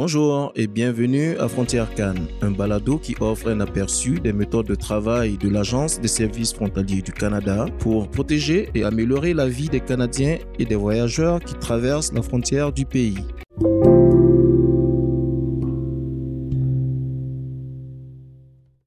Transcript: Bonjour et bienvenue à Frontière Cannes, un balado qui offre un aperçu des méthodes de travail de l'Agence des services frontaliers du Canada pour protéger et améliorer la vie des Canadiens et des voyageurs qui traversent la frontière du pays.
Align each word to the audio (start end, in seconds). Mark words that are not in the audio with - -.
Bonjour 0.00 0.52
et 0.54 0.68
bienvenue 0.68 1.36
à 1.38 1.48
Frontière 1.48 1.92
Cannes, 1.92 2.28
un 2.40 2.52
balado 2.52 2.98
qui 2.98 3.16
offre 3.18 3.48
un 3.50 3.58
aperçu 3.58 4.20
des 4.20 4.32
méthodes 4.32 4.68
de 4.68 4.76
travail 4.76 5.36
de 5.38 5.48
l'Agence 5.48 6.00
des 6.00 6.06
services 6.06 6.54
frontaliers 6.54 7.02
du 7.02 7.10
Canada 7.10 7.66
pour 7.80 8.08
protéger 8.08 8.70
et 8.76 8.84
améliorer 8.84 9.34
la 9.34 9.48
vie 9.48 9.68
des 9.68 9.80
Canadiens 9.80 10.38
et 10.60 10.64
des 10.66 10.76
voyageurs 10.76 11.40
qui 11.40 11.54
traversent 11.54 12.12
la 12.12 12.22
frontière 12.22 12.72
du 12.72 12.84
pays. 12.84 13.18